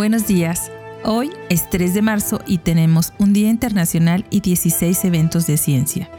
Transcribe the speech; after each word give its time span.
Buenos 0.00 0.26
días. 0.26 0.72
Hoy 1.04 1.30
es 1.50 1.68
3 1.68 1.92
de 1.92 2.00
marzo 2.00 2.40
y 2.46 2.56
tenemos 2.56 3.12
un 3.18 3.34
Día 3.34 3.50
Internacional 3.50 4.24
y 4.30 4.40
16 4.40 5.04
eventos 5.04 5.46
de 5.46 5.58
ciencia. 5.58 6.10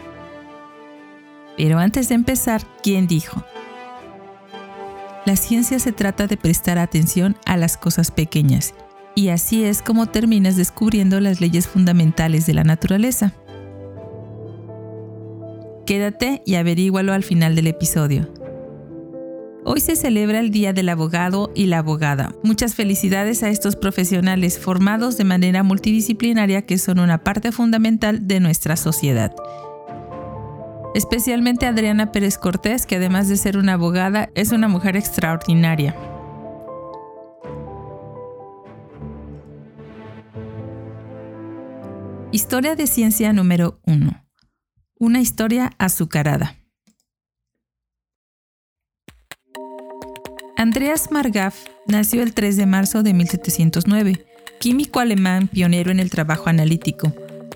Pero 1.57 1.79
antes 1.79 2.07
de 2.07 2.13
empezar, 2.13 2.61
¿quién 2.83 3.07
dijo? 3.07 3.43
La 5.25 5.35
ciencia 5.35 5.79
se 5.79 5.93
trata 5.93 6.27
de 6.27 6.37
prestar 6.37 6.77
atención 6.77 7.35
a 7.47 7.57
las 7.57 7.75
cosas 7.75 8.11
pequeñas, 8.11 8.75
y 9.15 9.29
así 9.29 9.63
es 9.63 9.81
como 9.81 10.05
terminas 10.05 10.57
descubriendo 10.57 11.19
las 11.19 11.41
leyes 11.41 11.67
fundamentales 11.67 12.45
de 12.45 12.53
la 12.53 12.63
naturaleza. 12.63 13.33
Quédate 15.87 16.43
y 16.45 16.53
averígualo 16.53 17.13
al 17.13 17.23
final 17.23 17.55
del 17.55 17.65
episodio. 17.65 18.31
Hoy 19.63 19.79
se 19.79 19.95
celebra 19.95 20.39
el 20.39 20.49
Día 20.49 20.73
del 20.73 20.89
Abogado 20.89 21.51
y 21.53 21.67
la 21.67 21.79
Abogada. 21.79 22.33
Muchas 22.43 22.73
felicidades 22.73 23.43
a 23.43 23.49
estos 23.49 23.75
profesionales 23.75 24.57
formados 24.57 25.17
de 25.17 25.23
manera 25.23 25.61
multidisciplinaria 25.61 26.63
que 26.63 26.79
son 26.79 26.99
una 26.99 27.23
parte 27.23 27.51
fundamental 27.51 28.27
de 28.27 28.39
nuestra 28.39 28.75
sociedad. 28.75 29.35
Especialmente 30.95 31.67
Adriana 31.67 32.11
Pérez 32.11 32.39
Cortés, 32.39 32.87
que 32.87 32.95
además 32.95 33.29
de 33.29 33.37
ser 33.37 33.55
una 33.55 33.73
abogada, 33.73 34.29
es 34.33 34.51
una 34.51 34.67
mujer 34.67 34.97
extraordinaria. 34.97 35.95
Historia 42.31 42.75
de 42.75 42.87
ciencia 42.87 43.31
número 43.31 43.79
1. 43.85 44.25
Una 44.97 45.21
historia 45.21 45.69
azucarada. 45.77 46.60
Andreas 50.61 51.09
Margaf 51.09 51.55
nació 51.87 52.21
el 52.21 52.35
3 52.35 52.55
de 52.55 52.67
marzo 52.67 53.01
de 53.01 53.15
1709, 53.15 54.23
químico 54.59 54.99
alemán 54.99 55.47
pionero 55.47 55.89
en 55.89 55.99
el 55.99 56.11
trabajo 56.11 56.49
analítico. 56.51 57.11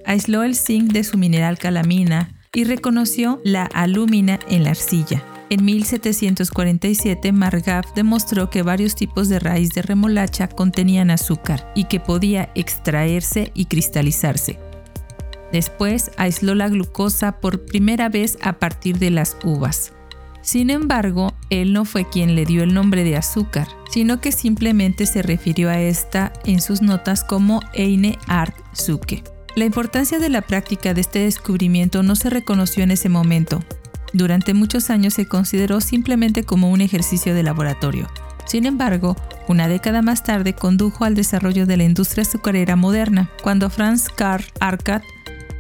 Aisló 0.07 0.41
el 0.41 0.55
zinc 0.55 0.91
de 0.91 1.03
su 1.03 1.15
mineral 1.15 1.59
calamina 1.59 2.33
y 2.51 2.63
reconoció 2.63 3.39
la 3.43 3.65
alúmina 3.65 4.39
en 4.49 4.63
la 4.63 4.71
arcilla. 4.71 5.23
En 5.51 5.63
1747, 5.63 7.31
Margaf 7.31 7.93
demostró 7.93 8.49
que 8.49 8.63
varios 8.63 8.95
tipos 8.95 9.29
de 9.29 9.37
raíz 9.37 9.69
de 9.75 9.83
remolacha 9.83 10.47
contenían 10.47 11.11
azúcar 11.11 11.71
y 11.75 11.83
que 11.83 11.99
podía 11.99 12.49
extraerse 12.55 13.51
y 13.53 13.65
cristalizarse. 13.65 14.57
Después 15.51 16.09
aisló 16.17 16.55
la 16.55 16.69
glucosa 16.69 17.39
por 17.39 17.67
primera 17.67 18.09
vez 18.09 18.39
a 18.41 18.53
partir 18.53 18.97
de 18.97 19.11
las 19.11 19.37
uvas. 19.43 19.93
Sin 20.41 20.71
embargo, 20.71 21.34
él 21.49 21.73
no 21.73 21.85
fue 21.85 22.09
quien 22.09 22.35
le 22.35 22.45
dio 22.45 22.63
el 22.63 22.73
nombre 22.73 23.03
de 23.03 23.17
azúcar, 23.17 23.67
sino 23.91 24.19
que 24.19 24.31
simplemente 24.31 25.05
se 25.05 25.21
refirió 25.21 25.69
a 25.69 25.79
esta 25.79 26.33
en 26.45 26.61
sus 26.61 26.81
notas 26.81 27.23
como 27.23 27.61
Eine 27.73 28.17
Art 28.27 28.55
Zuke. 28.75 29.23
La 29.55 29.65
importancia 29.65 30.19
de 30.19 30.29
la 30.29 30.41
práctica 30.41 30.93
de 30.93 31.01
este 31.01 31.19
descubrimiento 31.19 32.03
no 32.03 32.15
se 32.15 32.29
reconoció 32.29 32.83
en 32.83 32.91
ese 32.91 33.09
momento. 33.09 33.63
Durante 34.11 34.53
muchos 34.53 34.89
años 34.89 35.13
se 35.13 35.27
consideró 35.27 35.81
simplemente 35.81 36.43
como 36.43 36.71
un 36.71 36.81
ejercicio 36.81 37.33
de 37.33 37.43
laboratorio. 37.43 38.09
Sin 38.45 38.65
embargo, 38.65 39.15
una 39.47 39.67
década 39.67 40.01
más 40.01 40.23
tarde 40.23 40.53
condujo 40.53 41.05
al 41.05 41.15
desarrollo 41.15 41.65
de 41.65 41.77
la 41.77 41.83
industria 41.83 42.23
azucarera 42.23 42.75
moderna, 42.75 43.29
cuando 43.43 43.69
Franz 43.69 44.09
Karl 44.09 44.45
Arcad, 44.59 45.01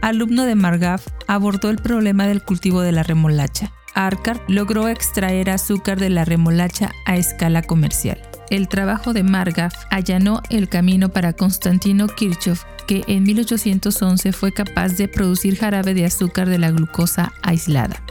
alumno 0.01 0.43
de 0.43 0.55
Margaf, 0.55 1.07
abordó 1.27 1.69
el 1.69 1.77
problema 1.77 2.27
del 2.27 2.43
cultivo 2.43 2.81
de 2.81 2.91
la 2.91 3.03
remolacha. 3.03 3.71
Arcad 3.95 4.37
logró 4.49 4.89
extraer 4.89 5.49
azúcar 5.49 5.97
de 5.97 6.09
la 6.09 6.25
remolacha 6.25 6.91
a 7.05 7.15
escala 7.15 7.61
comercial. 7.61 8.21
El 8.49 8.67
trabajo 8.67 9.13
de 9.13 9.23
Margaf 9.23 9.73
allanó 9.89 10.41
el 10.49 10.67
camino 10.67 11.09
para 11.09 11.33
Constantino 11.33 12.07
Kirchhoff, 12.07 12.63
que 12.87 13.03
en 13.07 13.23
1811 13.23 14.33
fue 14.33 14.51
capaz 14.51 14.97
de 14.97 15.07
producir 15.07 15.55
jarabe 15.57 15.93
de 15.93 16.05
azúcar 16.05 16.49
de 16.49 16.59
la 16.59 16.71
glucosa 16.71 17.33
aislada. 17.41 18.03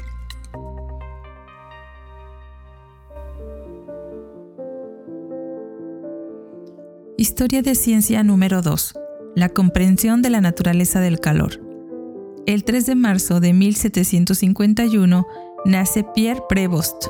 Historia 7.19 7.63
de 7.63 7.75
ciencia 7.75 8.25
número 8.25 8.63
2. 8.63 8.95
La 9.37 9.51
comprensión 9.51 10.23
de 10.23 10.31
la 10.31 10.41
naturaleza 10.41 11.01
del 11.01 11.21
calor. 11.21 11.61
El 12.47 12.65
3 12.65 12.87
de 12.87 12.95
marzo 12.95 13.41
de 13.41 13.53
1751, 13.53 15.27
nace 15.65 16.05
Pierre 16.15 16.43
Prevost, 16.49 17.07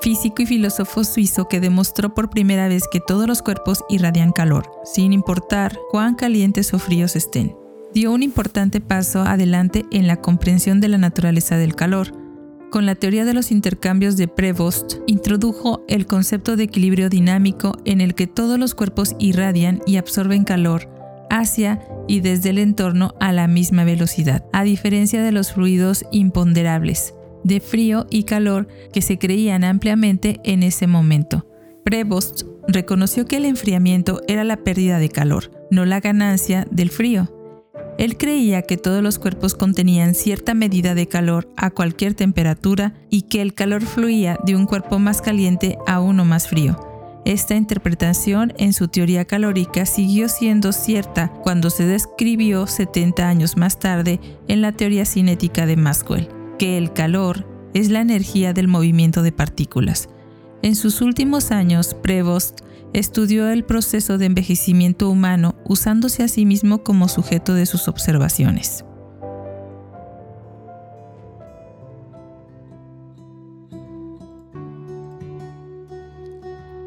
físico 0.00 0.42
y 0.42 0.46
filósofo 0.46 1.04
suizo 1.04 1.48
que 1.48 1.60
demostró 1.60 2.14
por 2.14 2.30
primera 2.30 2.68
vez 2.68 2.84
que 2.90 3.00
todos 3.00 3.26
los 3.26 3.42
cuerpos 3.42 3.84
irradian 3.88 4.32
calor, 4.32 4.70
sin 4.84 5.12
importar 5.12 5.78
cuán 5.90 6.14
calientes 6.14 6.72
o 6.72 6.78
fríos 6.78 7.16
estén. 7.16 7.56
Dio 7.92 8.12
un 8.12 8.22
importante 8.22 8.80
paso 8.80 9.22
adelante 9.22 9.84
en 9.90 10.06
la 10.06 10.16
comprensión 10.16 10.80
de 10.80 10.88
la 10.88 10.98
naturaleza 10.98 11.56
del 11.56 11.74
calor. 11.74 12.12
Con 12.70 12.84
la 12.84 12.94
teoría 12.94 13.24
de 13.24 13.34
los 13.34 13.50
intercambios 13.50 14.16
de 14.16 14.28
Prevost, 14.28 14.96
introdujo 15.06 15.84
el 15.88 16.06
concepto 16.06 16.56
de 16.56 16.64
equilibrio 16.64 17.08
dinámico 17.08 17.78
en 17.84 18.00
el 18.00 18.14
que 18.14 18.26
todos 18.26 18.58
los 18.58 18.74
cuerpos 18.74 19.14
irradian 19.18 19.80
y 19.86 19.96
absorben 19.96 20.44
calor 20.44 20.88
hacia 21.30 21.80
y 22.06 22.20
desde 22.20 22.50
el 22.50 22.58
entorno 22.58 23.14
a 23.20 23.32
la 23.32 23.48
misma 23.48 23.84
velocidad, 23.84 24.44
a 24.52 24.62
diferencia 24.64 25.22
de 25.22 25.32
los 25.32 25.52
fluidos 25.52 26.04
imponderables, 26.12 27.14
de 27.46 27.60
frío 27.60 28.06
y 28.10 28.24
calor 28.24 28.66
que 28.92 29.02
se 29.02 29.18
creían 29.18 29.62
ampliamente 29.62 30.40
en 30.42 30.62
ese 30.62 30.86
momento. 30.86 31.46
Prevost 31.84 32.42
reconoció 32.66 33.26
que 33.26 33.36
el 33.36 33.44
enfriamiento 33.44 34.20
era 34.26 34.42
la 34.42 34.56
pérdida 34.56 34.98
de 34.98 35.08
calor, 35.08 35.52
no 35.70 35.84
la 35.84 36.00
ganancia 36.00 36.66
del 36.70 36.90
frío. 36.90 37.32
Él 37.98 38.18
creía 38.18 38.62
que 38.62 38.76
todos 38.76 39.02
los 39.02 39.18
cuerpos 39.18 39.54
contenían 39.54 40.14
cierta 40.14 40.52
medida 40.54 40.94
de 40.94 41.06
calor 41.06 41.48
a 41.56 41.70
cualquier 41.70 42.14
temperatura 42.14 42.94
y 43.08 43.22
que 43.22 43.40
el 43.40 43.54
calor 43.54 43.82
fluía 43.82 44.38
de 44.44 44.56
un 44.56 44.66
cuerpo 44.66 44.98
más 44.98 45.22
caliente 45.22 45.78
a 45.86 46.00
uno 46.00 46.24
más 46.24 46.48
frío. 46.48 46.76
Esta 47.24 47.54
interpretación 47.54 48.52
en 48.58 48.72
su 48.72 48.88
teoría 48.88 49.24
calórica 49.24 49.86
siguió 49.86 50.28
siendo 50.28 50.72
cierta 50.72 51.28
cuando 51.42 51.70
se 51.70 51.86
describió 51.86 52.66
70 52.66 53.26
años 53.26 53.56
más 53.56 53.78
tarde 53.78 54.20
en 54.48 54.60
la 54.60 54.72
teoría 54.72 55.06
cinética 55.06 55.66
de 55.66 55.76
Maxwell 55.76 56.35
que 56.58 56.78
el 56.78 56.92
calor 56.92 57.46
es 57.74 57.90
la 57.90 58.00
energía 58.00 58.52
del 58.52 58.68
movimiento 58.68 59.22
de 59.22 59.32
partículas. 59.32 60.08
En 60.62 60.74
sus 60.74 61.00
últimos 61.00 61.50
años, 61.50 61.94
Prevost 61.94 62.60
estudió 62.92 63.48
el 63.48 63.64
proceso 63.64 64.18
de 64.18 64.26
envejecimiento 64.26 65.10
humano 65.10 65.54
usándose 65.64 66.22
a 66.22 66.28
sí 66.28 66.46
mismo 66.46 66.82
como 66.82 67.08
sujeto 67.08 67.54
de 67.54 67.66
sus 67.66 67.88
observaciones. 67.88 68.84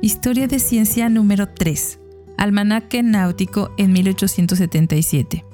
Historia 0.02 0.48
de 0.48 0.60
ciencia 0.60 1.10
número 1.10 1.48
3. 1.48 2.00
Almanaque 2.38 3.04
náutico 3.04 3.72
en 3.78 3.92
1877. 3.92 5.46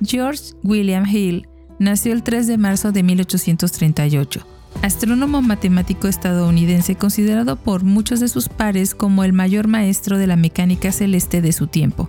George 0.00 0.54
William 0.64 1.06
Hill 1.06 1.46
Nació 1.84 2.14
el 2.14 2.22
3 2.22 2.46
de 2.46 2.56
marzo 2.56 2.92
de 2.92 3.02
1838. 3.02 4.46
Astrónomo 4.80 5.42
matemático 5.42 6.08
estadounidense 6.08 6.94
considerado 6.94 7.56
por 7.56 7.84
muchos 7.84 8.20
de 8.20 8.28
sus 8.28 8.48
pares 8.48 8.94
como 8.94 9.22
el 9.22 9.34
mayor 9.34 9.68
maestro 9.68 10.16
de 10.16 10.26
la 10.26 10.36
mecánica 10.36 10.92
celeste 10.92 11.42
de 11.42 11.52
su 11.52 11.66
tiempo. 11.66 12.08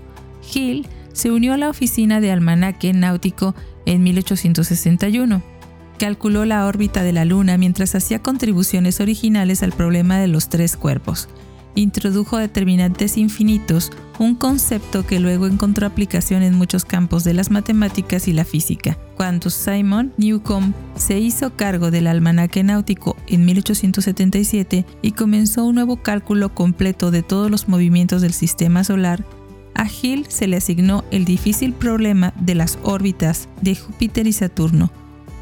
Hill 0.53 0.87
se 1.11 1.29
unió 1.29 1.53
a 1.53 1.57
la 1.57 1.69
oficina 1.69 2.21
de 2.21 2.31
almanaque 2.31 2.93
náutico 2.93 3.53
en 3.85 4.01
1861. 4.01 5.43
Calculó 5.99 6.45
la 6.45 6.67
órbita 6.67 7.03
de 7.03 7.11
la 7.11 7.25
Luna 7.25 7.57
mientras 7.57 7.95
hacía 7.95 8.19
contribuciones 8.19 9.01
originales 9.01 9.61
al 9.61 9.73
problema 9.73 10.19
de 10.19 10.29
los 10.29 10.47
tres 10.47 10.77
cuerpos 10.77 11.27
introdujo 11.75 12.37
determinantes 12.37 13.17
infinitos, 13.17 13.91
un 14.17 14.35
concepto 14.35 15.05
que 15.05 15.19
luego 15.19 15.47
encontró 15.47 15.85
aplicación 15.85 16.41
en 16.41 16.55
muchos 16.55 16.85
campos 16.85 17.23
de 17.23 17.33
las 17.33 17.51
matemáticas 17.51 18.27
y 18.27 18.33
la 18.33 18.45
física. 18.45 18.97
Cuando 19.15 19.49
Simon 19.49 20.13
Newcomb 20.17 20.73
se 20.95 21.19
hizo 21.19 21.55
cargo 21.55 21.91
del 21.91 22.07
almanaque 22.07 22.63
náutico 22.63 23.15
en 23.27 23.45
1877 23.45 24.85
y 25.01 25.11
comenzó 25.11 25.65
un 25.65 25.75
nuevo 25.75 25.97
cálculo 25.97 26.53
completo 26.55 27.11
de 27.11 27.23
todos 27.23 27.51
los 27.51 27.67
movimientos 27.67 28.21
del 28.21 28.33
sistema 28.33 28.83
solar, 28.83 29.25
a 29.75 29.87
Hill 29.89 30.25
se 30.29 30.47
le 30.47 30.55
asignó 30.57 31.03
el 31.11 31.25
difícil 31.25 31.73
problema 31.73 32.33
de 32.39 32.55
las 32.55 32.79
órbitas 32.83 33.49
de 33.61 33.75
Júpiter 33.75 34.25
y 34.25 34.33
Saturno. 34.33 34.89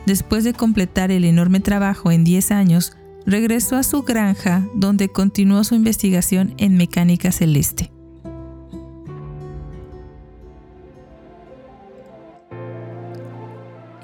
Después 0.08 0.44
de 0.44 0.54
completar 0.54 1.12
el 1.12 1.24
enorme 1.24 1.60
trabajo 1.60 2.12
en 2.12 2.24
10 2.24 2.52
años, 2.52 2.98
regresó 3.26 3.76
a 3.76 3.84
su 3.84 4.04
granja 4.04 4.64
donde 4.76 5.10
continuó 5.10 5.64
su 5.64 5.76
investigación 5.76 6.54
en 6.58 6.78
mecánica 6.78 7.32
celeste. 7.32 7.92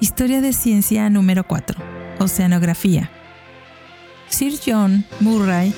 Historia 0.00 0.40
de 0.40 0.52
ciencia 0.52 1.10
número 1.10 1.46
4. 1.46 1.78
Oceanografía. 2.18 3.10
Sir 4.28 4.54
John 4.64 5.04
Murray 5.20 5.74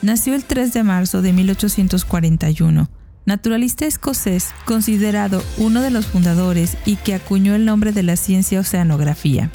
nació 0.00 0.34
el 0.34 0.44
3 0.44 0.72
de 0.72 0.82
marzo 0.84 1.20
de 1.20 1.32
1841. 1.32 2.88
naturalista 3.26 3.84
escocés 3.84 4.54
considerado 4.64 5.42
uno 5.58 5.82
de 5.82 5.90
los 5.90 6.06
fundadores 6.06 6.78
y 6.86 6.96
que 6.96 7.14
acuñó 7.14 7.54
el 7.54 7.66
nombre 7.66 7.92
de 7.92 8.02
la 8.02 8.16
ciencia 8.16 8.60
oceanografía. 8.60 9.50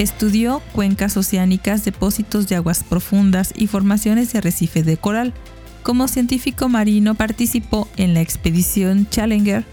Estudió 0.00 0.62
cuencas 0.72 1.18
oceánicas, 1.18 1.84
depósitos 1.84 2.48
de 2.48 2.56
aguas 2.56 2.84
profundas 2.84 3.52
y 3.54 3.66
formaciones 3.66 4.32
de 4.32 4.38
arrecife 4.38 4.82
de 4.82 4.96
coral. 4.96 5.34
Como 5.82 6.08
científico 6.08 6.70
marino 6.70 7.14
participó 7.16 7.86
en 7.98 8.14
la 8.14 8.22
expedición 8.22 9.06
Challenger 9.10 9.66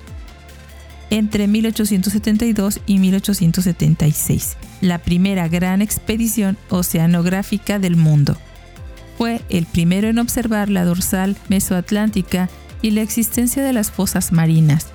entre 1.11 1.47
1872 1.47 2.81
y 2.85 2.99
1876, 2.99 4.57
la 4.81 4.97
primera 4.97 5.47
gran 5.47 5.81
expedición 5.81 6.57
oceanográfica 6.67 7.79
del 7.79 7.95
mundo. 7.95 8.35
Fue 9.17 9.39
el 9.47 9.65
primero 9.65 10.09
en 10.09 10.19
observar 10.19 10.67
la 10.67 10.83
dorsal 10.83 11.37
mesoatlántica 11.47 12.49
y 12.81 12.91
la 12.91 13.01
existencia 13.01 13.63
de 13.63 13.71
las 13.71 13.91
fosas 13.91 14.33
marinas. 14.33 14.87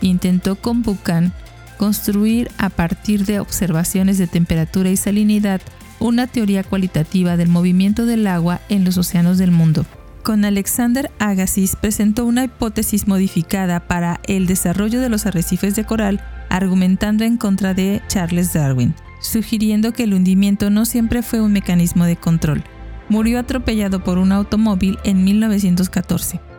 Intentó 0.00 0.56
con 0.56 0.82
Buchan 0.82 1.32
construir 1.80 2.50
a 2.58 2.68
partir 2.68 3.24
de 3.24 3.40
observaciones 3.40 4.18
de 4.18 4.26
temperatura 4.26 4.90
y 4.90 4.98
salinidad 4.98 5.62
una 5.98 6.26
teoría 6.26 6.62
cualitativa 6.62 7.38
del 7.38 7.48
movimiento 7.48 8.04
del 8.04 8.26
agua 8.26 8.60
en 8.68 8.84
los 8.84 8.98
océanos 8.98 9.38
del 9.38 9.50
mundo. 9.50 9.86
Con 10.22 10.44
Alexander 10.44 11.10
Agassiz 11.18 11.76
presentó 11.76 12.26
una 12.26 12.44
hipótesis 12.44 13.08
modificada 13.08 13.80
para 13.80 14.20
el 14.26 14.46
desarrollo 14.46 15.00
de 15.00 15.08
los 15.08 15.24
arrecifes 15.24 15.74
de 15.74 15.84
coral, 15.84 16.22
argumentando 16.50 17.24
en 17.24 17.38
contra 17.38 17.72
de 17.72 18.02
Charles 18.08 18.52
Darwin, 18.52 18.94
sugiriendo 19.22 19.94
que 19.94 20.02
el 20.02 20.12
hundimiento 20.12 20.68
no 20.68 20.84
siempre 20.84 21.22
fue 21.22 21.40
un 21.40 21.54
mecanismo 21.54 22.04
de 22.04 22.16
control. 22.16 22.62
Murió 23.08 23.38
atropellado 23.38 24.04
por 24.04 24.18
un 24.18 24.32
automóvil 24.32 24.98
en 25.04 25.24
1914. 25.24 26.49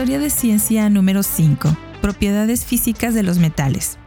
Historia 0.00 0.18
de 0.18 0.30
ciencia 0.30 0.88
número 0.88 1.22
5. 1.22 1.76
Propiedades 2.00 2.64
físicas 2.64 3.12
de 3.12 3.22
los 3.22 3.36
metales. 3.36 3.98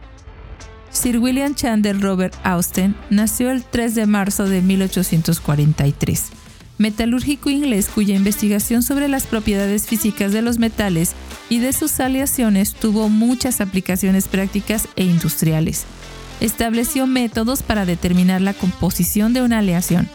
Sir 0.90 1.20
William 1.20 1.54
Chandler 1.54 2.00
Robert 2.00 2.34
Austin 2.42 2.96
nació 3.10 3.52
el 3.52 3.62
3 3.62 3.94
de 3.94 4.06
marzo 4.06 4.46
de 4.46 4.60
1843, 4.60 6.30
metalúrgico 6.78 7.48
inglés 7.48 7.88
cuya 7.94 8.16
investigación 8.16 8.82
sobre 8.82 9.06
las 9.06 9.28
propiedades 9.28 9.86
físicas 9.86 10.32
de 10.32 10.42
los 10.42 10.58
metales 10.58 11.12
y 11.48 11.60
de 11.60 11.72
sus 11.72 12.00
aleaciones 12.00 12.74
tuvo 12.74 13.08
muchas 13.08 13.60
aplicaciones 13.60 14.26
prácticas 14.26 14.88
e 14.96 15.04
industriales. 15.04 15.84
Estableció 16.40 17.06
métodos 17.06 17.62
para 17.62 17.86
determinar 17.86 18.40
la 18.40 18.54
composición 18.54 19.32
de 19.32 19.42
una 19.42 19.60
aleación. 19.60 20.08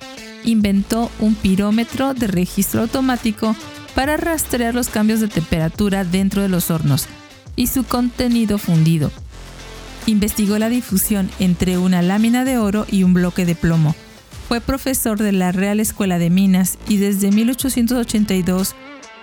Inventó 0.44 1.10
un 1.22 1.36
pirómetro 1.36 2.14
de 2.14 2.28
registro 2.28 2.82
automático 2.82 3.56
para 4.00 4.16
rastrear 4.16 4.74
los 4.74 4.88
cambios 4.88 5.20
de 5.20 5.28
temperatura 5.28 6.06
dentro 6.06 6.42
de 6.42 6.48
los 6.48 6.72
hornos 6.72 7.08
y 7.58 7.68
su 7.68 7.84
contenido 7.84 8.58
fundido. 8.58 9.12
Investigó 10.06 10.58
la 10.58 10.70
difusión 10.70 11.30
entre 11.38 11.78
una 11.78 12.02
lámina 12.02 12.46
de 12.46 12.58
oro 12.58 12.86
y 12.90 13.04
un 13.04 13.14
bloque 13.14 13.46
de 13.46 13.56
plomo. 13.56 13.94
Fue 14.48 14.62
profesor 14.62 15.20
de 15.20 15.34
la 15.34 15.52
Real 15.52 15.82
Escuela 15.82 16.18
de 16.18 16.30
Minas 16.30 16.78
y 16.88 16.96
desde 16.96 17.30
1882 17.30 18.74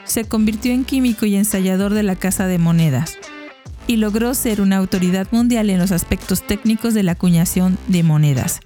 se 0.05 0.27
convirtió 0.27 0.75
en 0.75 0.85
químico 0.85 1.25
y 1.25 1.37
ensayador 1.37 1.95
de 1.95 2.03
la 2.03 2.17
Casa 2.17 2.47
de 2.47 2.59
Monedas 2.59 3.17
y 3.87 3.97
logró 3.97 4.35
ser 4.35 4.61
una 4.61 4.77
autoridad 4.77 5.27
mundial 5.31 5.71
en 5.71 5.79
los 5.79 5.91
aspectos 5.91 6.47
técnicos 6.47 6.93
de 6.93 7.03
la 7.03 7.13
acuñación 7.13 7.79
de 7.89 8.03
monedas. 8.03 8.61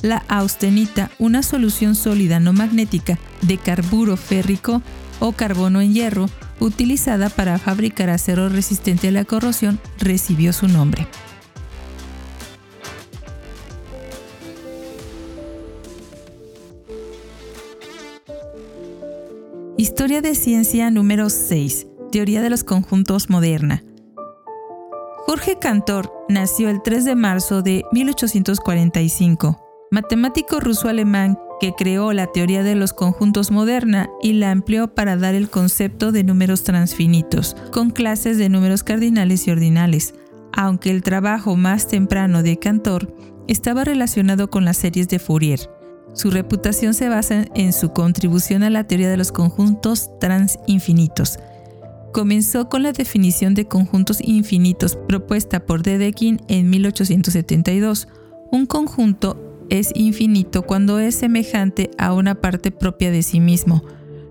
La 0.00 0.24
austenita, 0.28 1.10
una 1.18 1.42
solución 1.42 1.94
sólida 1.94 2.40
no 2.40 2.54
magnética 2.54 3.18
de 3.42 3.58
carburo 3.58 4.16
férrico, 4.16 4.80
o 5.22 5.30
carbono 5.30 5.80
en 5.80 5.94
hierro, 5.94 6.26
utilizada 6.58 7.30
para 7.30 7.56
fabricar 7.56 8.10
acero 8.10 8.48
resistente 8.48 9.06
a 9.06 9.12
la 9.12 9.24
corrosión, 9.24 9.78
recibió 9.98 10.52
su 10.52 10.66
nombre. 10.66 11.06
Historia 19.76 20.20
de 20.22 20.34
ciencia 20.34 20.90
número 20.90 21.30
6. 21.30 21.86
Teoría 22.10 22.42
de 22.42 22.50
los 22.50 22.64
conjuntos 22.64 23.30
moderna. 23.30 23.84
Jorge 25.18 25.56
Cantor 25.60 26.12
nació 26.28 26.68
el 26.68 26.82
3 26.82 27.04
de 27.04 27.14
marzo 27.14 27.62
de 27.62 27.84
1845, 27.92 29.88
matemático 29.92 30.58
ruso-alemán 30.58 31.38
que 31.62 31.74
creó 31.74 32.12
la 32.12 32.26
teoría 32.26 32.64
de 32.64 32.74
los 32.74 32.92
conjuntos 32.92 33.52
moderna 33.52 34.10
y 34.20 34.32
la 34.32 34.50
amplió 34.50 34.96
para 34.96 35.16
dar 35.16 35.36
el 35.36 35.48
concepto 35.48 36.10
de 36.10 36.24
números 36.24 36.64
transfinitos, 36.64 37.56
con 37.70 37.90
clases 37.90 38.36
de 38.36 38.48
números 38.48 38.82
cardinales 38.82 39.46
y 39.46 39.52
ordinales, 39.52 40.12
aunque 40.52 40.90
el 40.90 41.04
trabajo 41.04 41.54
más 41.54 41.86
temprano 41.86 42.42
de 42.42 42.58
Cantor 42.58 43.14
estaba 43.46 43.84
relacionado 43.84 44.50
con 44.50 44.64
las 44.64 44.76
series 44.76 45.06
de 45.06 45.20
Fourier. 45.20 45.60
Su 46.14 46.32
reputación 46.32 46.94
se 46.94 47.08
basa 47.08 47.44
en 47.54 47.72
su 47.72 47.92
contribución 47.92 48.64
a 48.64 48.70
la 48.70 48.88
teoría 48.88 49.08
de 49.08 49.16
los 49.16 49.30
conjuntos 49.30 50.10
transinfinitos. 50.18 51.38
Comenzó 52.12 52.68
con 52.68 52.82
la 52.82 52.90
definición 52.90 53.54
de 53.54 53.68
conjuntos 53.68 54.18
infinitos 54.20 54.96
propuesta 55.06 55.64
por 55.64 55.84
Dedekind 55.84 56.42
en 56.48 56.70
1872. 56.70 58.08
Un 58.50 58.66
conjunto 58.66 59.51
es 59.72 59.90
infinito 59.94 60.64
cuando 60.64 60.98
es 60.98 61.14
semejante 61.14 61.90
a 61.96 62.12
una 62.12 62.34
parte 62.34 62.70
propia 62.70 63.10
de 63.10 63.22
sí 63.22 63.40
mismo. 63.40 63.82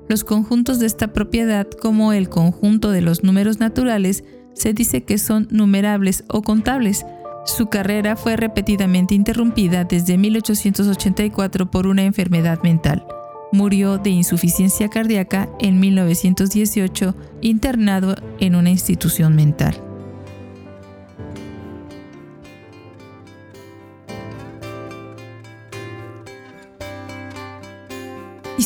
Los 0.08 0.24
conjuntos 0.24 0.78
de 0.78 0.86
esta 0.86 1.14
propiedad, 1.14 1.68
como 1.68 2.14
el 2.14 2.30
conjunto 2.30 2.92
de 2.92 3.02
los 3.02 3.24
números 3.24 3.60
naturales, 3.60 4.24
se 4.54 4.74
dice 4.74 5.02
que 5.02 5.18
son 5.18 5.48
numerables 5.50 6.26
o 6.28 6.44
contables. 6.44 7.08
Su 7.48 7.70
carrera 7.70 8.16
fue 8.16 8.36
repetidamente 8.36 9.16
interrumpida 9.16 9.84
desde 9.84 10.16
1884 10.20 11.72
por 11.72 11.88
una 11.88 12.04
enfermedad 12.04 12.62
mental. 12.62 13.04
Murió 13.52 13.98
de 13.98 14.12
insuficiencia 14.12 14.90
cardíaca 14.90 15.50
en 15.60 15.80
1918 15.80 17.16
internado 17.42 18.16
en 18.40 18.54
una 18.56 18.70
institución 18.70 19.36
mental. 19.36 19.91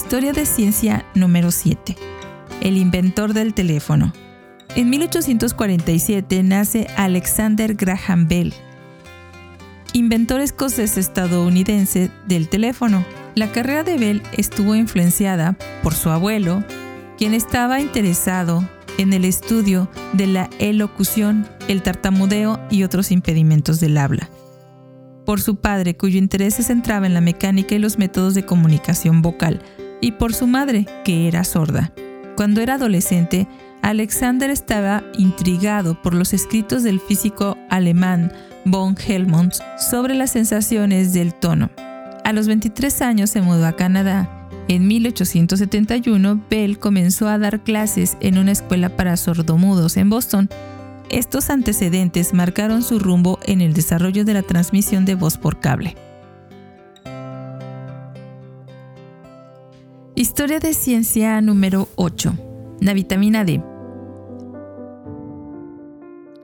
Historia 0.05 0.33
de 0.33 0.45
ciencia 0.45 1.03
número 1.15 1.49
7. 1.49 1.97
El 2.61 2.77
inventor 2.77 3.33
del 3.33 3.55
teléfono. 3.55 4.13
En 4.75 4.91
1847 4.91 6.43
nace 6.43 6.85
Alexander 6.95 7.73
Graham 7.73 8.27
Bell, 8.27 8.53
inventor 9.93 10.41
escocés 10.41 10.97
estadounidense 10.97 12.11
del 12.27 12.49
teléfono. 12.49 13.03
La 13.33 13.51
carrera 13.51 13.81
de 13.81 13.97
Bell 13.97 14.21
estuvo 14.37 14.75
influenciada 14.75 15.57
por 15.81 15.95
su 15.95 16.11
abuelo, 16.11 16.63
quien 17.17 17.33
estaba 17.33 17.81
interesado 17.81 18.63
en 18.99 19.11
el 19.11 19.25
estudio 19.25 19.89
de 20.13 20.27
la 20.27 20.51
elocución, 20.59 21.47
el 21.67 21.81
tartamudeo 21.81 22.59
y 22.69 22.83
otros 22.83 23.09
impedimentos 23.09 23.79
del 23.79 23.97
habla. 23.97 24.29
Por 25.25 25.41
su 25.41 25.55
padre, 25.55 25.97
cuyo 25.97 26.19
interés 26.19 26.53
se 26.53 26.61
centraba 26.61 27.07
en 27.07 27.15
la 27.15 27.21
mecánica 27.21 27.73
y 27.73 27.79
los 27.79 27.97
métodos 27.97 28.35
de 28.35 28.45
comunicación 28.45 29.23
vocal, 29.23 29.63
y 30.01 30.13
por 30.13 30.33
su 30.33 30.47
madre, 30.47 30.85
que 31.03 31.27
era 31.27 31.43
sorda. 31.43 31.91
Cuando 32.35 32.61
era 32.61 32.75
adolescente, 32.75 33.47
Alexander 33.81 34.49
estaba 34.49 35.03
intrigado 35.17 36.01
por 36.01 36.13
los 36.13 36.33
escritos 36.33 36.83
del 36.83 36.99
físico 36.99 37.57
alemán 37.69 38.31
von 38.65 38.95
Helmont 38.97 39.53
sobre 39.77 40.15
las 40.15 40.31
sensaciones 40.31 41.13
del 41.13 41.33
tono. 41.33 41.69
A 42.23 42.33
los 42.33 42.47
23 42.47 43.01
años 43.03 43.29
se 43.29 43.41
mudó 43.41 43.67
a 43.67 43.75
Canadá. 43.75 44.49
En 44.67 44.87
1871, 44.87 46.41
Bell 46.49 46.79
comenzó 46.79 47.27
a 47.27 47.37
dar 47.37 47.63
clases 47.63 48.17
en 48.19 48.39
una 48.39 48.51
escuela 48.51 48.89
para 48.89 49.15
sordomudos 49.15 49.97
en 49.97 50.09
Boston. 50.09 50.49
Estos 51.11 51.51
antecedentes 51.51 52.33
marcaron 52.33 52.81
su 52.81 52.97
rumbo 52.97 53.37
en 53.43 53.61
el 53.61 53.73
desarrollo 53.73 54.25
de 54.25 54.33
la 54.33 54.41
transmisión 54.41 55.05
de 55.05 55.13
voz 55.13 55.37
por 55.37 55.59
cable. 55.59 55.95
Historia 60.27 60.57
de 60.57 60.73
ciencia 60.73 61.39
número 61.39 61.87
8. 61.97 62.33
La 62.81 62.95
vitamina 62.95 63.45
D. 63.45 63.61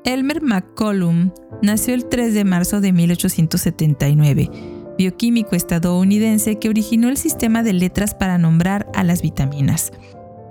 Elmer 0.05 0.43
McCollum 0.43 1.31
nació 1.63 1.95
el 1.95 2.05
3 2.05 2.35
de 2.35 2.43
marzo 2.43 2.79
de 2.79 2.93
1879, 2.93 4.51
bioquímico 4.99 5.55
estadounidense 5.55 6.59
que 6.59 6.69
originó 6.69 7.09
el 7.09 7.17
sistema 7.17 7.63
de 7.63 7.73
letras 7.73 8.13
para 8.13 8.37
nombrar 8.37 8.87
a 8.93 9.03
las 9.03 9.23
vitaminas. 9.23 9.91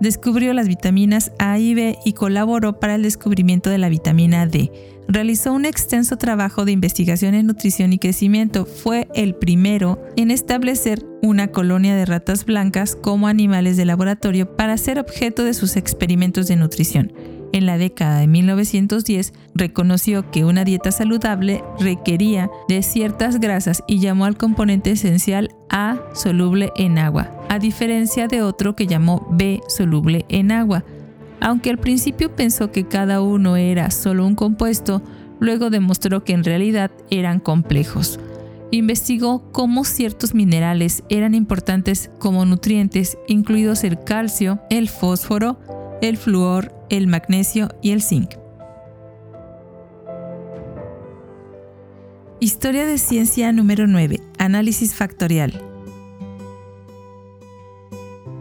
Descubrió 0.01 0.53
las 0.53 0.67
vitaminas 0.67 1.31
A 1.39 1.57
y 1.61 1.75
B 1.75 2.01
y 2.05 2.15
colaboró 2.15 2.81
para 2.81 2.97
el 2.97 3.05
descubrimiento 3.05 3.71
de 3.71 3.79
la 3.79 3.91
vitamina 3.91 4.45
D, 4.49 4.73
realizó 5.09 5.53
un 5.53 5.65
extenso 5.65 6.17
trabajo 6.17 6.65
de 6.65 6.73
investigación 6.73 7.35
en 7.35 7.47
nutrición 7.47 7.93
y 7.93 7.99
crecimiento. 7.99 8.67
Fue 8.67 9.09
el 9.15 9.35
primero 9.35 10.01
en 10.17 10.31
establecer 10.31 11.05
una 11.23 11.49
colonia 11.49 11.95
de 11.95 12.07
ratas 12.07 12.45
blancas 12.45 12.97
como 12.97 13.29
animales 13.29 13.77
de 13.77 13.85
laboratorio 13.85 14.57
para 14.57 14.77
ser 14.77 14.99
objeto 14.99 15.45
de 15.45 15.55
sus 15.55 15.77
experimentos 15.77 16.49
de 16.49 16.57
nutrición. 16.57 17.13
En 17.53 17.67
la 17.67 17.79
década 17.79 18.21
de 18.21 18.29
1910 18.29 19.33
reconoció 19.55 20.31
que 20.31 20.45
una 20.45 20.65
dieta 20.65 20.93
saludable 20.93 21.65
requería 21.81 22.49
de 22.69 22.83
ciertas 22.83 23.41
grasas 23.41 23.83
y 23.89 23.99
llamó 23.99 24.25
al 24.25 24.37
componente 24.37 24.93
esencial 24.93 25.51
A 25.69 25.99
soluble 26.15 26.71
en 26.77 26.99
agua, 26.99 27.31
a 27.49 27.59
diferencia 27.59 28.29
de 28.29 28.43
otro 28.43 28.77
que 28.77 28.87
llamó 28.87 29.27
B 29.33 29.61
soluble 29.69 30.25
en 30.29 30.53
agua. 30.53 30.85
Aunque 31.41 31.71
al 31.71 31.79
principio 31.79 32.35
pensó 32.37 32.71
que 32.71 32.87
cada 32.87 33.23
uno 33.23 33.57
era 33.57 33.91
solo 33.91 34.27
un 34.27 34.35
compuesto, 34.35 35.03
luego 35.41 35.71
demostró 35.71 36.23
que 36.23 36.35
en 36.35 36.45
realidad 36.45 36.91
eran 37.11 37.41
complejos. 37.41 38.21
Investigó 38.71 39.51
cómo 39.51 39.85
ciertos 39.85 40.35
minerales 40.35 41.03
eran 41.09 41.35
importantes 41.35 42.11
como 42.19 42.45
nutrientes, 42.45 43.19
incluidos 43.27 43.83
el 43.83 44.05
calcio, 44.05 44.61
el 44.71 44.89
fósforo, 44.89 45.59
el 46.03 46.17
flúor, 46.17 46.73
el 46.89 47.07
magnesio 47.07 47.69
y 47.83 47.91
el 47.91 48.03
zinc. 48.03 48.35
Historia 52.39 52.87
de 52.87 52.97
ciencia 52.97 53.53
número 53.53 53.87
9. 53.87 54.21
Análisis 54.39 54.95
factorial. 54.95 55.61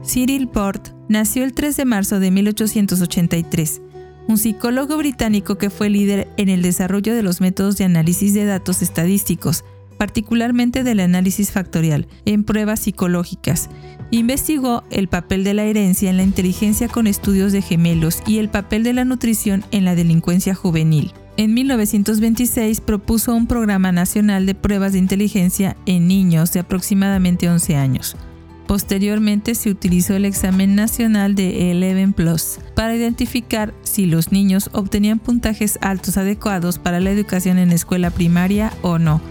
Cyril 0.09 0.47
Port 0.47 0.87
nació 1.07 1.43
el 1.43 1.53
3 1.53 1.77
de 1.77 1.85
marzo 1.85 2.19
de 2.19 2.31
1883, 2.31 3.79
un 4.27 4.39
psicólogo 4.39 4.97
británico 4.97 5.59
que 5.59 5.69
fue 5.69 5.91
líder 5.91 6.27
en 6.35 6.49
el 6.49 6.63
desarrollo 6.63 7.13
de 7.13 7.21
los 7.21 7.41
métodos 7.41 7.77
de 7.77 7.83
análisis 7.83 8.33
de 8.33 8.45
datos 8.45 8.81
estadísticos, 8.81 9.63
particularmente 9.99 10.83
del 10.83 11.01
análisis 11.01 11.51
factorial, 11.51 12.07
en 12.25 12.43
pruebas 12.43 12.79
psicológicas. 12.79 13.69
Investigó 14.09 14.83
el 14.89 15.09
papel 15.09 15.43
de 15.43 15.53
la 15.53 15.65
herencia 15.65 16.09
en 16.09 16.17
la 16.17 16.23
inteligencia 16.23 16.87
con 16.87 17.05
estudios 17.05 17.51
de 17.51 17.61
gemelos 17.61 18.23
y 18.25 18.39
el 18.39 18.49
papel 18.49 18.81
de 18.81 18.93
la 18.93 19.05
nutrición 19.05 19.63
en 19.69 19.85
la 19.85 19.93
delincuencia 19.93 20.55
juvenil. 20.55 21.13
En 21.37 21.53
1926 21.53 22.81
propuso 22.81 23.35
un 23.35 23.45
programa 23.45 23.91
nacional 23.91 24.47
de 24.47 24.55
pruebas 24.55 24.93
de 24.93 24.99
inteligencia 24.99 25.77
en 25.85 26.07
niños 26.07 26.51
de 26.51 26.61
aproximadamente 26.61 27.47
11 27.47 27.75
años. 27.75 28.17
Posteriormente 28.69 29.55
se 29.55 29.71
utilizó 29.71 30.15
el 30.15 30.25
examen 30.25 30.75
nacional 30.75 31.33
de 31.33 31.71
Eleven 31.71 32.13
Plus 32.13 32.59
para 32.75 32.95
identificar 32.95 33.73
si 33.81 34.05
los 34.05 34.31
niños 34.31 34.69
obtenían 34.73 35.17
puntajes 35.17 35.79
altos 35.81 36.17
adecuados 36.17 36.77
para 36.77 36.99
la 36.99 37.09
educación 37.09 37.57
en 37.57 37.71
escuela 37.71 38.11
primaria 38.11 38.71
o 38.83 38.99
no. 38.99 39.21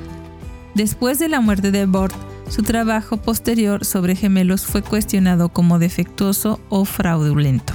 Después 0.75 1.21
de 1.21 1.29
la 1.29 1.41
muerte 1.41 1.71
de 1.71 1.87
Bort, 1.87 2.17
su 2.49 2.65
trabajo 2.65 3.19
posterior 3.19 3.85
sobre 3.85 4.17
gemelos 4.17 4.67
fue 4.67 4.83
cuestionado 4.83 5.51
como 5.51 5.79
defectuoso 5.79 6.59
o 6.69 6.85
fraudulento. 6.85 7.75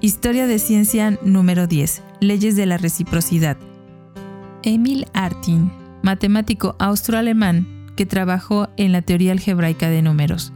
Historia 0.00 0.46
de 0.46 0.58
ciencia 0.58 1.18
número 1.22 1.66
10. 1.66 2.02
Leyes 2.20 2.56
de 2.56 2.64
la 2.64 2.78
reciprocidad. 2.78 3.58
Emil 4.62 5.06
Artin 5.12 5.70
matemático 6.02 6.76
austroalemán 6.78 7.92
que 7.96 8.06
trabajó 8.06 8.68
en 8.76 8.92
la 8.92 9.02
teoría 9.02 9.32
algebraica 9.32 9.90
de 9.90 10.02
números. 10.02 10.52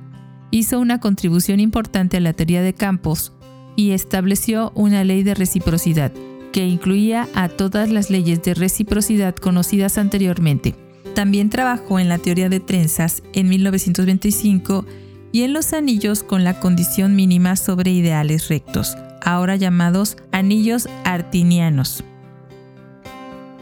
Hizo 0.51 0.81
una 0.81 1.01
contribución 1.01 1.61
importante 1.61 2.17
a 2.17 2.21
la 2.21 2.33
teoría 2.33 2.63
de 2.63 2.75
campos 2.75 3.33
y 3.77 3.91
estableció 3.91 4.73
una 4.75 5.05
ley 5.05 5.23
de 5.23 5.35
reciprocidad 5.35 6.13
que 6.53 6.65
incluía 6.65 7.29
a 7.35 7.49
todas 7.49 7.91
las 7.91 8.11
leyes 8.11 8.43
de 8.45 8.55
reciprocidad 8.55 9.35
conocidas 9.35 9.99
anteriormente. 9.99 10.77
También 11.15 11.51
trabajó 11.51 11.99
en 11.99 12.09
la 12.09 12.19
teoría 12.19 12.49
de 12.49 12.61
trenzas 12.61 13.25
en 13.33 13.49
1925 13.49 14.87
y 15.33 15.43
en 15.43 15.53
los 15.53 15.73
anillos 15.73 16.23
con 16.23 16.45
la 16.45 16.61
condición 16.61 17.17
mínima 17.17 17.57
sobre 17.57 17.91
ideales 17.91 18.49
rectos, 18.49 18.97
ahora 19.21 19.57
llamados 19.57 20.17
anillos 20.31 20.89
artinianos. 21.05 22.05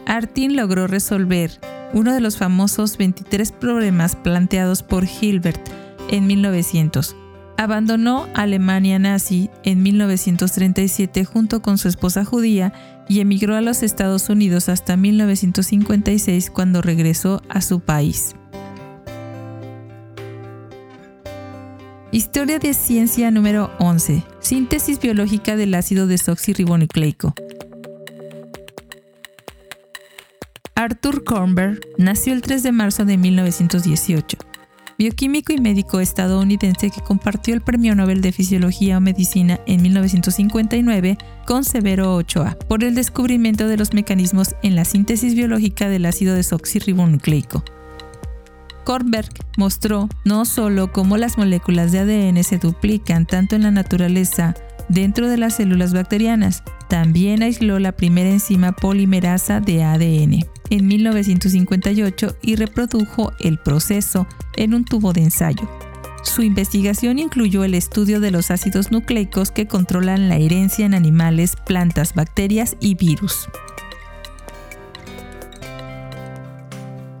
Artin 0.05 0.55
logró 0.55 0.85
resolver 0.85 1.59
uno 1.93 2.13
de 2.13 2.19
los 2.19 2.37
famosos 2.37 2.97
23 2.97 3.51
problemas 3.51 4.15
planteados 4.15 4.83
por 4.83 5.05
Hilbert 5.05 5.61
en 6.09 6.27
1900. 6.27 7.15
Abandonó 7.57 8.27
Alemania 8.33 8.97
nazi 8.99 9.49
en 9.63 9.83
1937 9.83 11.23
junto 11.23 11.61
con 11.61 11.77
su 11.77 11.87
esposa 11.87 12.25
judía 12.25 12.73
y 13.07 13.19
emigró 13.19 13.55
a 13.55 13.61
los 13.61 13.83
Estados 13.83 14.29
Unidos 14.29 14.69
hasta 14.69 14.97
1956 14.97 16.49
cuando 16.49 16.81
regresó 16.81 17.41
a 17.49 17.61
su 17.61 17.79
país. 17.79 18.35
Historia 22.11 22.59
de 22.59 22.73
ciencia 22.73 23.31
número 23.31 23.71
11. 23.79 24.23
Síntesis 24.39 24.99
biológica 24.99 25.55
del 25.55 25.73
ácido 25.73 26.05
desoxirribonucleico. 26.05 27.33
Arthur 30.83 31.23
Kornberg 31.23 31.79
nació 31.97 32.33
el 32.33 32.41
3 32.41 32.61
de 32.61 32.73
marzo 32.73 33.05
de 33.05 33.17
1918, 33.17 34.37
bioquímico 34.97 35.53
y 35.53 35.61
médico 35.61 36.01
estadounidense 36.01 36.89
que 36.89 36.99
compartió 36.99 37.53
el 37.53 37.61
Premio 37.61 37.95
Nobel 37.95 38.19
de 38.19 38.33
Fisiología 38.33 38.97
o 38.97 38.99
Medicina 38.99 39.61
en 39.65 39.81
1959 39.81 41.17
con 41.47 41.63
Severo 41.63 42.13
Ochoa 42.15 42.57
por 42.67 42.83
el 42.83 42.95
descubrimiento 42.95 43.69
de 43.69 43.77
los 43.77 43.93
mecanismos 43.93 44.55
en 44.61 44.75
la 44.75 44.83
síntesis 44.83 45.35
biológica 45.35 45.87
del 45.87 46.05
ácido 46.05 46.35
desoxirribonucleico. 46.35 47.63
Kornberg 48.83 49.29
mostró 49.55 50.09
no 50.25 50.43
solo 50.43 50.91
cómo 50.91 51.15
las 51.15 51.37
moléculas 51.37 51.93
de 51.93 51.99
ADN 51.99 52.43
se 52.43 52.57
duplican 52.57 53.25
tanto 53.25 53.55
en 53.55 53.63
la 53.63 53.71
naturaleza 53.71 54.53
dentro 54.89 55.29
de 55.29 55.37
las 55.37 55.55
células 55.55 55.93
bacterianas, 55.93 56.61
también 56.89 57.41
aisló 57.41 57.79
la 57.79 57.93
primera 57.93 58.29
enzima 58.29 58.73
polimerasa 58.73 59.61
de 59.61 59.81
ADN 59.85 60.52
en 60.73 60.87
1958 60.87 62.37
y 62.41 62.55
reprodujo 62.55 63.31
el 63.39 63.59
proceso 63.59 64.25
en 64.57 64.73
un 64.73 64.85
tubo 64.85 65.13
de 65.13 65.21
ensayo. 65.21 65.69
Su 66.23 66.41
investigación 66.41 67.19
incluyó 67.19 67.63
el 67.63 67.75
estudio 67.75 68.19
de 68.19 68.31
los 68.31 68.49
ácidos 68.49 68.91
nucleicos 68.91 69.51
que 69.51 69.67
controlan 69.67 70.29
la 70.29 70.37
herencia 70.37 70.87
en 70.87 70.95
animales, 70.95 71.55
plantas, 71.63 72.15
bacterias 72.15 72.75
y 72.79 72.95
virus. 72.95 73.47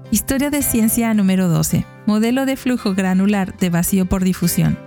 Historia 0.09 0.49
de 0.49 0.63
ciencia 0.63 1.13
número 1.13 1.47
12. 1.47 1.85
Modelo 2.07 2.47
de 2.47 2.57
flujo 2.57 2.95
granular 2.95 3.55
de 3.59 3.69
vacío 3.69 4.07
por 4.07 4.23
difusión. 4.23 4.79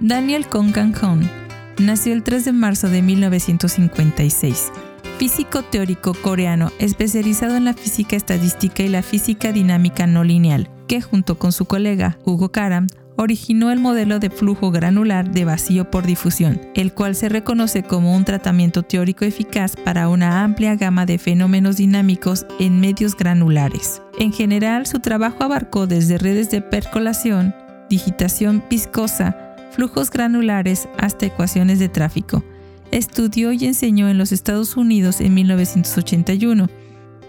Daniel 0.00 0.44
Hon 0.52 1.30
nació 1.78 2.14
el 2.14 2.24
3 2.24 2.46
de 2.46 2.52
marzo 2.52 2.88
de 2.88 3.02
1956 3.02 4.72
físico 5.18 5.62
teórico 5.62 6.12
coreano 6.12 6.70
especializado 6.78 7.56
en 7.56 7.64
la 7.64 7.72
física 7.72 8.16
estadística 8.16 8.82
y 8.82 8.88
la 8.88 9.02
física 9.02 9.50
dinámica 9.50 10.06
no 10.06 10.24
lineal, 10.24 10.68
que 10.86 11.00
junto 11.00 11.38
con 11.38 11.52
su 11.52 11.64
colega 11.64 12.18
Hugo 12.24 12.50
Karam 12.50 12.86
originó 13.16 13.70
el 13.70 13.80
modelo 13.80 14.18
de 14.18 14.28
flujo 14.28 14.70
granular 14.70 15.30
de 15.30 15.46
vacío 15.46 15.90
por 15.90 16.04
difusión, 16.04 16.60
el 16.74 16.92
cual 16.92 17.14
se 17.14 17.30
reconoce 17.30 17.82
como 17.82 18.14
un 18.14 18.26
tratamiento 18.26 18.82
teórico 18.82 19.24
eficaz 19.24 19.74
para 19.74 20.10
una 20.10 20.44
amplia 20.44 20.76
gama 20.76 21.06
de 21.06 21.16
fenómenos 21.16 21.78
dinámicos 21.78 22.44
en 22.58 22.78
medios 22.78 23.16
granulares. 23.16 24.02
En 24.18 24.34
general, 24.34 24.86
su 24.86 25.00
trabajo 25.00 25.44
abarcó 25.44 25.86
desde 25.86 26.18
redes 26.18 26.50
de 26.50 26.60
percolación, 26.60 27.54
digitación 27.88 28.62
viscosa, 28.68 29.54
flujos 29.70 30.10
granulares 30.10 30.88
hasta 30.98 31.24
ecuaciones 31.24 31.78
de 31.78 31.88
tráfico, 31.88 32.44
estudió 32.90 33.52
y 33.52 33.66
enseñó 33.66 34.08
en 34.08 34.18
los 34.18 34.32
Estados 34.32 34.76
Unidos 34.76 35.20
en 35.20 35.34
1981. 35.34 36.68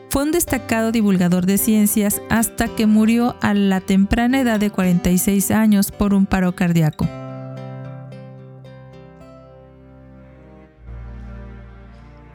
Fue 0.09 0.23
un 0.23 0.31
destacado 0.31 0.91
divulgador 0.91 1.45
de 1.45 1.57
ciencias 1.57 2.21
hasta 2.29 2.67
que 2.67 2.85
murió 2.85 3.35
a 3.41 3.53
la 3.53 3.81
temprana 3.81 4.39
edad 4.39 4.59
de 4.59 4.69
46 4.69 5.51
años 5.51 5.91
por 5.91 6.13
un 6.13 6.25
paro 6.25 6.55
cardíaco. 6.55 7.07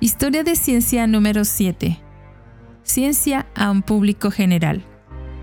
Historia 0.00 0.42
de 0.42 0.56
ciencia 0.56 1.06
número 1.06 1.44
7. 1.44 1.98
Ciencia 2.82 3.46
a 3.54 3.70
un 3.70 3.82
público 3.82 4.30
general. 4.30 4.84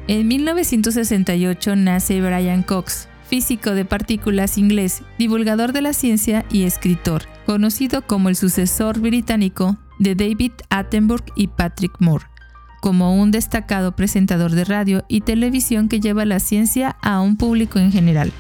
En 0.08 0.28
1968 0.28 1.76
nace 1.76 2.22
Brian 2.22 2.64
Cox, 2.64 3.08
físico 3.28 3.72
de 3.72 3.86
partículas 3.86 4.58
inglés, 4.58 5.04
divulgador 5.18 5.72
de 5.72 5.82
la 5.82 5.94
ciencia 5.94 6.46
y 6.52 6.64
escritor 6.64 7.24
conocido 7.50 8.04
como 8.04 8.30
el 8.30 8.36
sucesor 8.36 9.00
británico 9.00 9.76
de 9.98 10.14
David 10.14 10.52
Attenborough 10.70 11.26
y 11.36 11.48
Patrick 11.48 11.94
Moore, 11.98 12.26
como 12.80 13.20
un 13.20 13.32
destacado 13.32 13.96
presentador 13.96 14.52
de 14.52 14.66
radio 14.66 15.04
y 15.08 15.22
televisión 15.22 15.90
que 15.90 16.00
lleva 16.00 16.26
la 16.26 16.40
ciencia 16.40 16.96
a 17.02 17.22
un 17.22 17.38
público 17.38 17.80
en 17.80 17.92
general. 17.92 18.32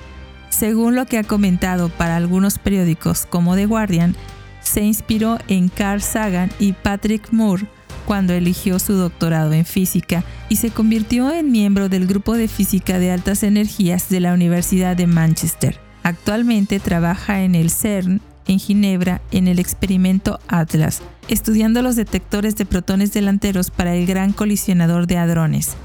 Según 0.50 0.96
lo 0.96 1.08
que 1.08 1.18
ha 1.18 1.24
comentado 1.24 1.90
para 1.90 2.18
algunos 2.18 2.60
periódicos 2.60 3.26
como 3.26 3.56
The 3.56 3.66
Guardian, 3.66 4.16
se 4.62 4.82
inspiró 4.82 5.40
en 5.48 5.70
Carl 5.70 6.04
Sagan 6.04 6.52
y 6.60 6.74
Patrick 6.74 7.30
Moore 7.32 7.66
cuando 8.06 8.34
eligió 8.34 8.78
su 8.78 8.94
doctorado 8.94 9.54
en 9.54 9.66
física 9.66 10.24
y 10.50 10.58
se 10.58 10.70
convirtió 10.70 11.34
en 11.34 11.52
miembro 11.52 11.90
del 11.90 12.06
grupo 12.06 12.36
de 12.36 12.48
física 12.48 13.00
de 13.00 13.10
altas 13.10 13.42
energías 13.42 14.08
de 14.10 14.20
la 14.20 14.36
Universidad 14.36 14.96
de 14.96 15.08
Manchester. 15.08 15.80
Actualmente 16.04 16.80
trabaja 16.80 17.42
en 17.42 17.56
el 17.56 17.72
CERN 17.72 18.22
en 18.50 18.60
Ginebra 18.60 19.22
en 19.32 19.48
el 19.48 19.60
experimento 19.60 20.40
Atlas, 20.48 21.02
estudiando 21.28 21.82
los 21.82 21.96
detectores 21.96 22.56
de 22.56 22.66
protones 22.66 23.14
delanteros 23.14 23.70
para 23.70 23.96
el 23.96 24.08
gran 24.08 24.34
colisionador 24.34 25.06
de 25.06 25.18
hadrones. 25.18 25.76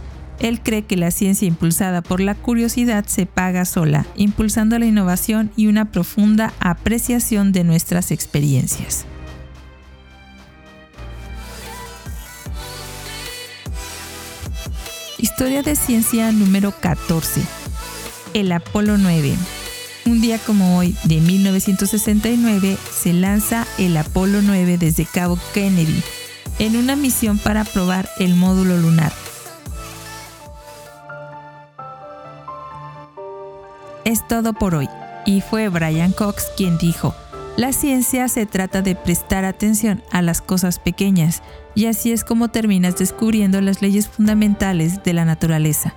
Él 0.41 0.61
cree 0.63 0.83
que 0.83 0.97
la 0.97 1.11
ciencia 1.11 1.47
impulsada 1.47 2.03
por 2.03 2.21
la 2.21 2.35
curiosidad 2.35 3.05
se 3.07 3.27
paga 3.27 3.67
sola, 3.67 4.07
impulsando 4.17 4.79
la 4.79 4.87
innovación 4.87 5.51
y 5.57 5.67
una 5.67 5.93
profunda 5.93 6.53
apreciación 6.59 7.53
de 7.53 7.65
nuestras 7.65 8.11
experiencias. 8.11 9.05
Historia 15.19 15.63
de 15.63 15.77
ciencia 15.77 16.33
número 16.33 16.73
14. 16.81 17.43
El 18.33 18.51
Apolo 18.53 18.97
9. 18.99 19.37
Un 20.07 20.21
día 20.21 20.39
como 20.39 20.77
hoy, 20.77 20.95
de 21.05 21.21
1969, 21.23 22.77
se 22.93 23.15
lanza 23.15 23.67
el 23.79 23.97
Apolo 23.97 24.43
9 24.43 24.77
desde 24.77 25.07
Cabo 25.07 25.39
Kennedy, 25.55 26.03
en 26.59 26.77
una 26.77 26.95
misión 26.95 27.39
para 27.39 27.65
probar 27.65 28.11
el 28.19 28.35
módulo 28.35 28.77
lunar. 28.77 29.13
Es 34.05 34.29
todo 34.29 34.53
por 34.53 34.75
hoy, 34.75 34.91
y 35.25 35.41
fue 35.41 35.71
Brian 35.71 36.13
Cox 36.13 36.49
quien 36.55 36.77
dijo, 36.77 37.15
la 37.57 37.73
ciencia 37.73 38.29
se 38.29 38.45
trata 38.45 38.83
de 38.83 38.97
prestar 38.97 39.47
atención 39.47 40.03
a 40.11 40.21
las 40.21 40.43
cosas 40.43 40.79
pequeñas, 40.79 41.43
y 41.75 41.87
así 41.87 42.13
es 42.13 42.25
como 42.25 42.49
terminas 42.49 42.99
descubriendo 42.99 43.63
las 43.63 43.81
leyes 43.81 44.09
fundamentales 44.09 45.03
de 45.03 45.15
la 45.15 45.25
naturaleza. 45.25 45.95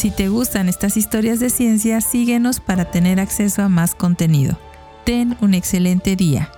Si 0.00 0.10
te 0.10 0.30
gustan 0.30 0.70
estas 0.70 0.96
historias 0.96 1.40
de 1.40 1.50
ciencia, 1.50 2.00
síguenos 2.00 2.58
para 2.58 2.90
tener 2.90 3.20
acceso 3.20 3.62
a 3.62 3.68
más 3.68 3.94
contenido. 3.94 4.58
Ten 5.04 5.36
un 5.42 5.52
excelente 5.52 6.16
día. 6.16 6.50